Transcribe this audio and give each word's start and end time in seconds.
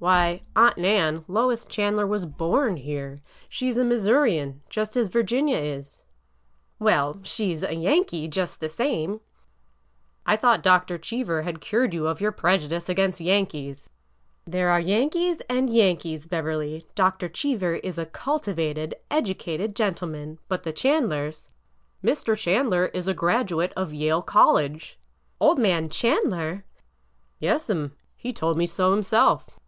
Why, 0.10 0.40
Aunt 0.56 0.78
Nan, 0.78 1.26
Lois 1.28 1.66
Chandler 1.66 2.06
was 2.06 2.26
horn 2.38 2.78
here. 2.78 3.20
She 3.50 3.68
is 3.68 3.76
a 3.76 3.84
Missourian, 3.84 4.62
just 4.70 4.96
as 4.96 5.10
Virginia 5.10 5.58
is."'' 5.58 6.00
Well,— 6.80 7.20
she 7.22 7.54
's 7.54 7.62
a 7.62 7.74
Yankee, 7.74 8.26
just 8.26 8.60
the 8.60 8.70
same."" 8.70 9.20
I 10.26 10.38
thought 10.38 10.62
Dr. 10.62 10.96
Cheever 10.96 11.42
had 11.42 11.60
cured 11.60 11.92
you 11.92 12.06
of 12.06 12.18
your 12.18 12.32
preju 12.32 12.70
dice 12.70 12.88
against 12.88 13.20
Yankees."" 13.20 13.90
There 14.46 14.70
are 14.70 14.80
Yankees 14.80 15.42
and 15.50 15.68
Yankees, 15.68 16.26
Beverly. 16.26 16.86
Dr. 16.94 17.28
Cheever 17.28 17.74
is 17.74 17.98
a 17.98 18.06
cultivated, 18.06 18.94
educated 19.10 19.76
gentleman. 19.76 20.38
But 20.48 20.62
the 20.62 20.72
Chandlers—"" 20.72 21.50
Mr. 22.02 22.34
Chandler 22.38 22.86
is 22.94 23.06
a 23.06 23.12
graduate 23.12 23.74
of 23.76 23.92
Yale 23.92 24.22
College."'' 24.22 24.98
Old 25.42 25.58
man 25.58 25.90
Chandler!" 25.90 26.64
'^Yes'm. 27.42 27.90
He 28.16 28.32
told 28.32 28.56
me 28.56 28.64
so 28.64 28.92
himself." 28.92 29.58